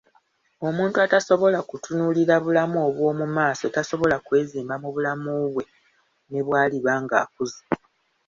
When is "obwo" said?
2.87-3.09